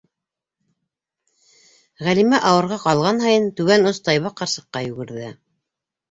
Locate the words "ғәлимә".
2.07-2.39